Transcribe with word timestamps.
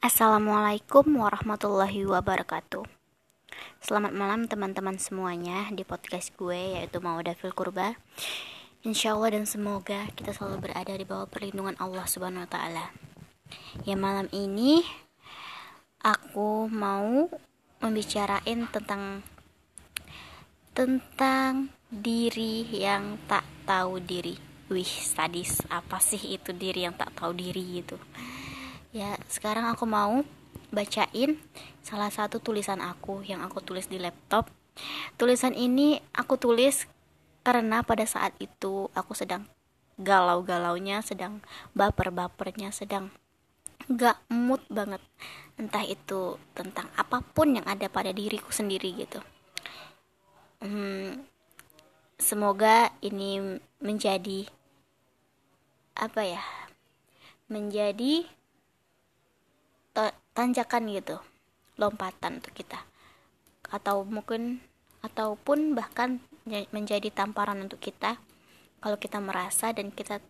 Assalamualaikum 0.00 1.04
warahmatullahi 1.12 2.08
wabarakatuh 2.08 2.88
Selamat 3.84 4.16
malam 4.16 4.48
teman-teman 4.48 4.96
semuanya 4.96 5.68
di 5.76 5.84
podcast 5.84 6.32
gue 6.40 6.56
yaitu 6.56 7.04
Mauda 7.04 7.36
Fil 7.36 7.52
Kurba 7.52 8.00
Insya 8.80 9.12
Allah 9.12 9.36
dan 9.36 9.44
semoga 9.44 10.08
kita 10.16 10.32
selalu 10.32 10.64
berada 10.64 10.96
di 10.96 11.04
bawah 11.04 11.28
perlindungan 11.28 11.76
Allah 11.76 12.08
Subhanahu 12.08 12.48
Wa 12.48 12.50
Taala. 12.56 12.96
Ya 13.84 13.92
malam 13.92 14.24
ini 14.32 14.80
aku 16.00 16.72
mau 16.72 17.28
membicarain 17.84 18.72
tentang 18.72 19.20
tentang 20.72 21.76
diri 21.92 22.64
yang 22.72 23.20
tak 23.28 23.44
tahu 23.68 24.00
diri. 24.00 24.40
Wih, 24.72 24.88
sadis 24.88 25.60
apa 25.68 26.00
sih 26.00 26.40
itu 26.40 26.56
diri 26.56 26.88
yang 26.88 26.96
tak 26.96 27.12
tahu 27.20 27.36
diri 27.36 27.84
itu? 27.84 28.00
Ya, 28.90 29.14
sekarang 29.30 29.70
aku 29.70 29.86
mau 29.86 30.26
bacain 30.74 31.38
salah 31.78 32.10
satu 32.10 32.42
tulisan 32.42 32.82
aku 32.82 33.22
yang 33.22 33.38
aku 33.38 33.62
tulis 33.62 33.86
di 33.86 34.02
laptop. 34.02 34.50
Tulisan 35.14 35.54
ini 35.54 36.02
aku 36.10 36.34
tulis 36.34 36.90
karena 37.46 37.86
pada 37.86 38.02
saat 38.02 38.34
itu 38.42 38.90
aku 38.90 39.14
sedang 39.14 39.46
galau-galaunya, 39.94 41.06
sedang 41.06 41.38
baper-bapernya, 41.70 42.74
sedang 42.74 43.14
gak 43.86 44.18
mood 44.26 44.58
banget. 44.66 44.98
Entah 45.54 45.86
itu 45.86 46.34
tentang 46.58 46.90
apa 46.98 47.22
pun 47.22 47.54
yang 47.54 47.66
ada 47.70 47.86
pada 47.86 48.10
diriku 48.10 48.50
sendiri 48.50 48.90
gitu. 49.06 49.22
Hmm, 50.66 51.22
semoga 52.18 52.90
ini 53.06 53.38
menjadi 53.78 54.50
apa 55.94 56.26
ya? 56.26 56.42
Menjadi 57.46 58.39
tanjakan 60.34 60.88
gitu 60.94 61.16
lompatan 61.80 62.38
untuk 62.38 62.52
kita. 62.52 62.84
Atau 63.72 64.04
mungkin 64.04 64.60
ataupun 65.00 65.72
bahkan 65.72 66.20
menjadi 66.46 67.08
tamparan 67.08 67.64
untuk 67.64 67.80
kita. 67.80 68.20
Kalau 68.80 68.96
kita 68.96 69.20
merasa 69.20 69.72
dan 69.76 69.92
kita 69.92 70.20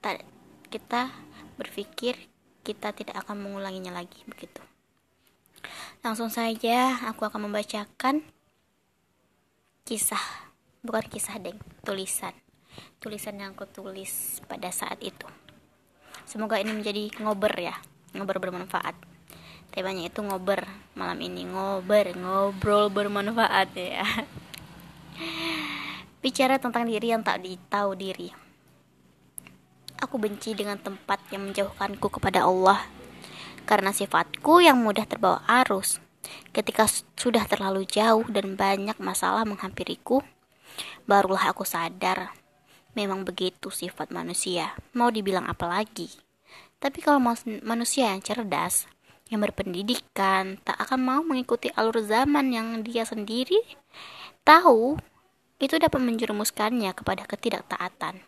tak 0.00 0.24
kita 0.68 1.12
berpikir 1.60 2.16
kita 2.64 2.92
tidak 2.92 3.24
akan 3.24 3.40
mengulanginya 3.40 3.92
lagi 3.92 4.20
begitu. 4.28 4.60
Langsung 6.04 6.28
saja 6.28 7.00
aku 7.08 7.24
akan 7.24 7.48
membacakan 7.48 8.22
kisah 9.88 10.20
bukan 10.84 11.04
kisah 11.08 11.40
deng 11.40 11.58
tulisan. 11.84 12.36
Tulisan 13.02 13.40
yang 13.40 13.56
aku 13.56 13.66
tulis 13.66 14.38
pada 14.46 14.70
saat 14.70 15.00
itu. 15.02 15.26
Semoga 16.28 16.60
ini 16.60 16.76
menjadi 16.76 17.08
ngober 17.24 17.50
ya 17.56 17.74
ngobrol 18.16 18.40
bermanfaat. 18.40 18.96
Temanya 19.68 20.08
itu 20.08 20.24
ngobrol 20.24 20.64
malam 20.96 21.20
ini 21.20 21.44
ngobrol 21.44 22.16
ngobrol 22.16 22.88
bermanfaat 22.88 23.68
ya. 23.76 24.02
Bicara 26.24 26.58
tentang 26.58 26.88
diri 26.88 27.12
yang 27.12 27.22
tak 27.22 27.44
ditahu 27.44 27.94
diri. 27.94 28.32
Aku 29.98 30.16
benci 30.16 30.54
dengan 30.54 30.78
tempat 30.78 31.18
yang 31.34 31.50
menjauhkanku 31.50 32.06
kepada 32.06 32.46
Allah. 32.46 32.86
Karena 33.66 33.92
sifatku 33.92 34.62
yang 34.62 34.80
mudah 34.80 35.04
terbawa 35.04 35.42
arus. 35.62 36.00
Ketika 36.54 36.86
sudah 37.18 37.44
terlalu 37.44 37.84
jauh 37.84 38.24
dan 38.30 38.54
banyak 38.54 38.96
masalah 39.02 39.44
menghampiriku 39.44 40.22
barulah 41.04 41.50
aku 41.50 41.66
sadar. 41.66 42.32
Memang 42.94 43.26
begitu 43.26 43.70
sifat 43.70 44.10
manusia. 44.10 44.74
Mau 44.94 45.10
dibilang 45.10 45.46
apa 45.46 45.66
lagi 45.66 46.27
tapi 46.78 47.02
kalau 47.02 47.18
manusia 47.66 48.14
yang 48.14 48.22
cerdas, 48.22 48.86
yang 49.28 49.42
berpendidikan, 49.44 50.56
tak 50.62 50.78
akan 50.78 51.00
mau 51.02 51.22
mengikuti 51.26 51.68
alur 51.74 52.00
zaman 52.00 52.54
yang 52.54 52.80
dia 52.86 53.04
sendiri 53.04 53.60
tahu, 54.46 54.96
itu 55.60 55.74
dapat 55.76 56.00
menjerumuskannya 56.00 56.94
kepada 56.96 57.28
ketidaktaatan. 57.28 58.22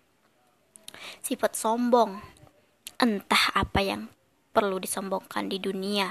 Sifat 1.24 1.56
sombong, 1.56 2.20
entah 3.00 3.54
apa 3.56 3.80
yang 3.80 4.12
perlu 4.50 4.76
disombongkan 4.82 5.48
di 5.48 5.62
dunia, 5.62 6.10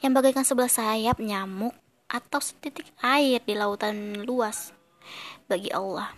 yang 0.00 0.16
bagaikan 0.16 0.42
sebelah 0.42 0.72
sayap 0.72 1.20
nyamuk 1.20 1.76
atau 2.08 2.40
setitik 2.40 2.88
air 3.04 3.44
di 3.44 3.54
lautan 3.54 4.24
luas. 4.24 4.72
Bagi 5.46 5.68
Allah, 5.70 6.16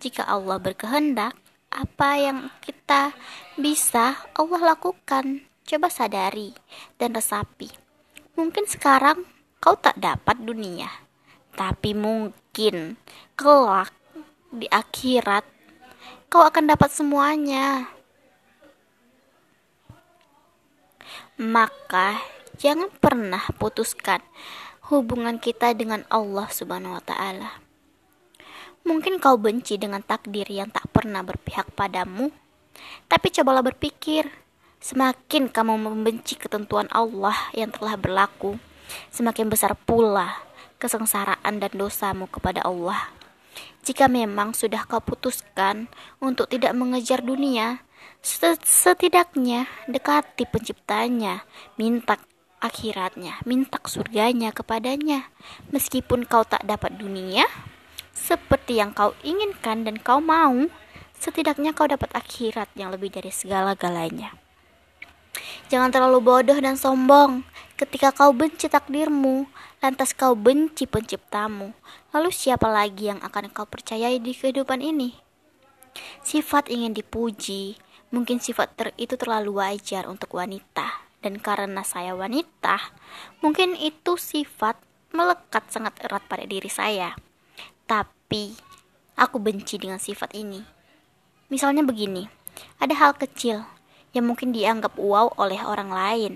jika 0.00 0.24
Allah 0.24 0.56
berkehendak, 0.56 1.36
apa 1.74 2.16
yang 2.16 2.38
kita 2.62 3.10
bisa 3.58 4.14
Allah 4.38 4.74
lakukan. 4.74 5.42
Coba 5.66 5.90
sadari 5.90 6.54
dan 7.00 7.16
resapi. 7.16 7.66
Mungkin 8.38 8.70
sekarang 8.70 9.26
kau 9.58 9.74
tak 9.74 9.98
dapat 9.98 10.38
dunia, 10.38 10.86
tapi 11.58 11.96
mungkin 11.96 13.00
kelak 13.34 13.90
di 14.54 14.70
akhirat 14.70 15.42
kau 16.30 16.46
akan 16.46 16.70
dapat 16.70 16.90
semuanya. 16.92 17.90
Maka 21.40 22.22
jangan 22.60 22.92
pernah 23.02 23.42
putuskan 23.58 24.22
hubungan 24.92 25.40
kita 25.40 25.72
dengan 25.74 26.04
Allah 26.12 26.46
Subhanahu 26.52 27.00
wa 27.00 27.02
taala. 27.02 27.50
Mungkin 28.84 29.16
kau 29.16 29.40
benci 29.40 29.80
dengan 29.80 30.04
takdir 30.04 30.44
yang 30.48 30.68
tak 30.68 30.92
pernah 30.92 31.24
berpihak 31.24 31.72
padamu, 31.72 32.28
tapi 33.08 33.32
cobalah 33.32 33.64
berpikir, 33.64 34.28
semakin 34.76 35.48
kamu 35.48 35.80
membenci 35.88 36.36
ketentuan 36.36 36.92
Allah 36.92 37.36
yang 37.56 37.72
telah 37.72 37.96
berlaku, 37.96 38.60
semakin 39.08 39.48
besar 39.48 39.72
pula 39.72 40.36
kesengsaraan 40.76 41.64
dan 41.64 41.72
dosamu 41.72 42.28
kepada 42.28 42.60
Allah. 42.60 43.08
Jika 43.88 44.04
memang 44.04 44.52
sudah 44.52 44.84
kau 44.84 45.00
putuskan 45.00 45.88
untuk 46.20 46.52
tidak 46.52 46.76
mengejar 46.76 47.24
dunia, 47.24 47.80
setidaknya 48.20 49.64
dekati 49.88 50.44
penciptanya, 50.44 51.44
minta 51.80 52.20
akhiratnya, 52.60 53.40
minta 53.48 53.80
surganya 53.84 54.52
kepadanya. 54.52 55.28
Meskipun 55.72 56.24
kau 56.24 56.44
tak 56.48 56.64
dapat 56.64 56.96
dunia, 56.96 57.44
seperti 58.24 58.80
yang 58.80 58.96
kau 58.96 59.12
inginkan 59.20 59.84
dan 59.84 60.00
kau 60.00 60.24
mau, 60.24 60.72
setidaknya 61.20 61.76
kau 61.76 61.84
dapat 61.84 62.08
akhirat 62.16 62.72
yang 62.72 62.88
lebih 62.88 63.12
dari 63.12 63.28
segala-galanya. 63.28 64.32
Jangan 65.68 65.92
terlalu 65.92 66.24
bodoh 66.24 66.56
dan 66.56 66.80
sombong 66.80 67.44
ketika 67.76 68.16
kau 68.16 68.32
benci 68.32 68.72
takdirmu, 68.72 69.44
lantas 69.84 70.16
kau 70.16 70.32
benci 70.32 70.88
penciptamu. 70.88 71.76
Lalu 72.16 72.30
siapa 72.32 72.64
lagi 72.72 73.12
yang 73.12 73.20
akan 73.20 73.52
kau 73.52 73.68
percayai 73.68 74.16
di 74.16 74.32
kehidupan 74.32 74.80
ini? 74.80 75.12
Sifat 76.24 76.72
ingin 76.72 76.96
dipuji, 76.96 77.76
mungkin 78.08 78.40
sifat 78.40 78.72
ter 78.72 78.88
itu 78.96 79.20
terlalu 79.20 79.60
wajar 79.60 80.08
untuk 80.08 80.32
wanita. 80.32 81.04
Dan 81.20 81.40
karena 81.40 81.80
saya 81.80 82.12
wanita, 82.12 82.92
mungkin 83.40 83.72
itu 83.80 84.20
sifat 84.20 84.76
melekat 85.16 85.64
sangat 85.72 85.96
erat 86.04 86.20
pada 86.28 86.44
diri 86.44 86.68
saya. 86.68 87.16
Tapi 87.84 88.56
aku 89.14 89.36
benci 89.36 89.76
dengan 89.76 90.00
sifat 90.00 90.32
ini. 90.32 90.64
Misalnya 91.52 91.84
begini, 91.84 92.24
ada 92.80 92.96
hal 92.96 93.12
kecil 93.14 93.68
yang 94.16 94.24
mungkin 94.24 94.54
dianggap 94.54 94.96
wow 94.96 95.28
oleh 95.36 95.60
orang 95.60 95.90
lain 95.92 96.32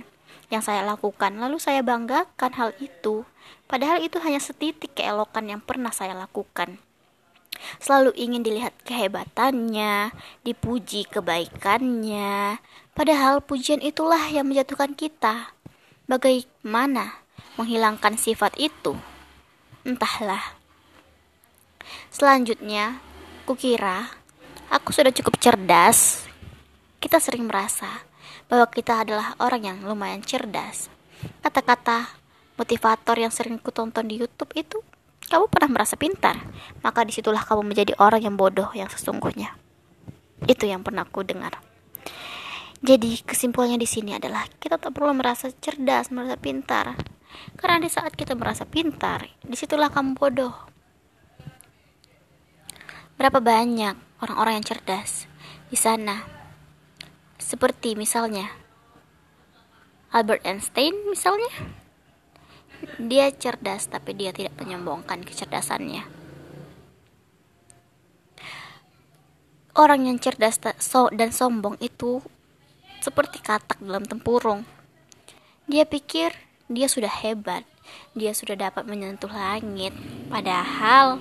yang 0.53 0.60
saya 0.60 0.84
lakukan, 0.84 1.36
lalu 1.41 1.56
saya 1.60 1.84
banggakan 1.84 2.53
hal 2.56 2.70
itu, 2.81 3.25
padahal 3.69 4.00
itu 4.00 4.20
hanya 4.20 4.41
setitik 4.41 4.97
keelokan 4.97 5.48
yang 5.48 5.60
pernah 5.60 5.92
saya 5.92 6.16
lakukan. 6.16 6.81
Selalu 7.80 8.15
ingin 8.16 8.44
dilihat 8.44 8.76
kehebatannya, 8.86 10.12
dipuji 10.47 11.09
kebaikannya, 11.09 12.60
padahal 12.92 13.41
pujian 13.44 13.82
itulah 13.82 14.30
yang 14.30 14.48
menjatuhkan 14.48 14.94
kita. 14.94 15.53
Bagaimana 16.09 17.24
menghilangkan 17.60 18.16
sifat 18.16 18.56
itu? 18.56 18.97
Entahlah. 19.84 20.58
Selanjutnya, 22.09 23.01
kukira 23.45 24.09
aku 24.69 24.93
sudah 24.93 25.13
cukup 25.13 25.41
cerdas. 25.41 26.29
Kita 26.99 27.23
sering 27.23 27.47
merasa 27.47 28.05
bahwa 28.49 28.67
kita 28.69 29.07
adalah 29.07 29.37
orang 29.39 29.63
yang 29.65 29.79
lumayan 29.85 30.25
cerdas. 30.25 30.91
Kata-kata 31.45 32.11
motivator 32.59 33.17
yang 33.19 33.31
sering 33.31 33.61
kutonton 33.61 34.09
di 34.11 34.19
YouTube 34.19 34.51
itu, 34.59 34.83
kamu 35.29 35.47
pernah 35.53 35.79
merasa 35.79 35.95
pintar, 35.95 36.41
maka 36.81 37.05
di 37.05 37.13
situlah 37.13 37.45
kamu 37.45 37.63
menjadi 37.63 37.93
orang 38.01 38.25
yang 38.25 38.35
bodoh 38.35 38.73
yang 38.73 38.89
sesungguhnya. 38.89 39.55
Itu 40.49 40.65
yang 40.65 40.81
pernah 40.81 41.05
aku 41.05 41.23
dengar. 41.23 41.61
Jadi 42.79 43.27
kesimpulannya 43.27 43.77
di 43.77 43.91
sini 43.91 44.15
adalah 44.15 44.47
kita 44.63 44.79
tak 44.79 44.95
perlu 44.95 45.11
merasa 45.13 45.51
cerdas, 45.51 46.15
merasa 46.15 46.39
pintar. 46.39 46.95
Karena 47.59 47.83
di 47.83 47.91
saat 47.91 48.15
kita 48.15 48.39
merasa 48.39 48.65
pintar, 48.65 49.27
di 49.43 49.57
situlah 49.59 49.91
kamu 49.91 50.15
bodoh. 50.15 50.55
Berapa 53.18 53.42
banyak 53.42 53.98
orang-orang 54.22 54.62
yang 54.62 54.66
cerdas 54.70 55.26
di 55.66 55.74
sana? 55.74 56.22
Seperti 57.34 57.98
misalnya 57.98 58.47
Albert 60.15 60.47
Einstein 60.47 60.94
misalnya. 61.10 61.50
Dia 63.03 63.26
cerdas 63.34 63.91
tapi 63.91 64.15
dia 64.15 64.30
tidak 64.30 64.54
menyombongkan 64.54 65.26
kecerdasannya. 65.26 66.06
Orang 69.74 70.06
yang 70.06 70.22
cerdas 70.22 70.62
dan 71.10 71.30
sombong 71.34 71.74
itu 71.82 72.22
seperti 73.03 73.42
katak 73.42 73.82
dalam 73.82 74.06
tempurung. 74.06 74.62
Dia 75.66 75.82
pikir 75.82 76.38
dia 76.70 76.86
sudah 76.86 77.10
hebat. 77.10 77.66
Dia 78.15 78.30
sudah 78.30 78.54
dapat 78.54 78.86
menyentuh 78.86 79.30
langit. 79.30 79.91
Padahal 80.30 81.18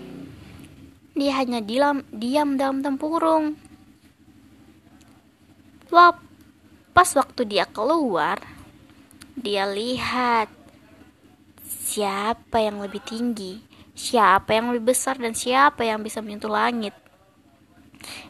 dia 1.18 1.34
hanya 1.42 1.60
diam, 1.66 2.06
diam 2.14 2.56
dalam 2.56 2.86
tempurung 2.86 3.58
Wah, 5.88 6.20
pas 6.92 7.08
waktu 7.16 7.48
dia 7.48 7.64
keluar, 7.64 8.44
dia 9.40 9.64
lihat 9.64 10.52
siapa 11.64 12.60
yang 12.60 12.84
lebih 12.84 13.00
tinggi, 13.08 13.64
siapa 13.96 14.52
yang 14.52 14.76
lebih 14.76 14.92
besar, 14.92 15.16
dan 15.16 15.32
siapa 15.32 15.88
yang 15.88 16.04
bisa 16.04 16.20
menyentuh 16.20 16.52
langit. 16.52 16.92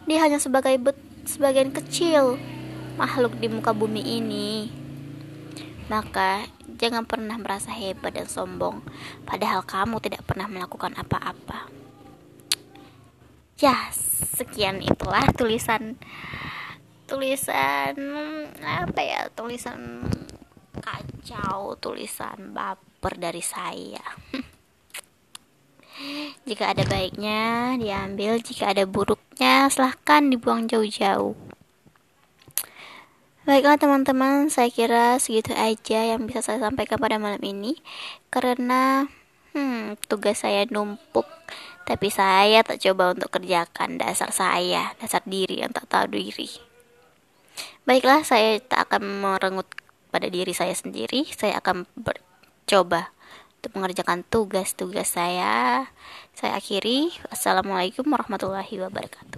Dia 0.05 0.21
hanya 0.21 0.37
sebagai 0.37 0.77
bet, 0.77 1.01
sebagian 1.25 1.73
kecil 1.73 2.37
makhluk 2.93 3.33
di 3.41 3.49
muka 3.49 3.73
bumi 3.73 4.05
ini. 4.05 4.69
Maka 5.89 6.45
jangan 6.77 7.09
pernah 7.09 7.41
merasa 7.41 7.73
hebat 7.73 8.13
dan 8.13 8.29
sombong, 8.29 8.85
padahal 9.25 9.65
kamu 9.65 9.97
tidak 9.97 10.29
pernah 10.29 10.45
melakukan 10.45 10.93
apa-apa. 10.93 11.86
Ya, 13.57 13.89
sekian 14.37 14.85
itulah 14.85 15.25
tulisan 15.33 15.97
tulisan 17.09 17.95
apa 18.61 19.01
ya 19.01 19.31
tulisan 19.33 20.05
kacau 20.77 21.73
tulisan 21.81 22.53
baper 22.53 23.17
dari 23.17 23.41
saya. 23.41 24.05
Jika 26.45 26.77
ada 26.77 26.85
baiknya 26.85 27.73
diambil. 27.81 28.37
Jika 28.37 28.77
ada 28.77 28.85
buruknya 28.85 29.65
silahkan 29.73 30.29
dibuang 30.29 30.69
jauh-jauh. 30.69 31.33
Baiklah 33.47 33.79
teman-teman, 33.79 34.51
saya 34.53 34.69
kira 34.69 35.17
segitu 35.17 35.55
aja 35.55 36.03
yang 36.03 36.29
bisa 36.29 36.45
saya 36.45 36.61
sampaikan 36.61 37.01
pada 37.01 37.17
malam 37.17 37.41
ini. 37.41 37.79
Karena 38.29 39.09
hmm, 39.57 39.97
tugas 40.05 40.45
saya 40.45 40.69
numpuk 40.69 41.25
tapi 41.87 42.11
saya 42.11 42.67
tak 42.67 42.83
coba 42.83 43.15
untuk 43.15 43.31
kerjakan 43.31 43.95
dasar 43.95 44.27
saya, 44.35 44.91
dasar 44.99 45.23
diri 45.23 45.63
yang 45.63 45.71
tak 45.71 45.87
tahu 45.87 46.19
diri. 46.19 46.51
Baiklah, 47.87 48.27
saya 48.27 48.59
tak 48.59 48.91
akan 48.91 49.23
merenggut 49.23 49.71
pada 50.11 50.27
diri 50.27 50.51
saya 50.51 50.75
sendiri. 50.75 51.23
Saya 51.31 51.63
akan 51.63 51.87
bercoba 51.95 53.15
untuk 53.55 53.71
mengerjakan 53.79 54.27
tugas-tugas 54.27 55.15
saya. 55.15 55.87
Saya 56.35 56.59
akhiri. 56.59 57.15
Assalamualaikum 57.31 58.03
warahmatullahi 58.11 58.83
wabarakatuh. 58.83 59.36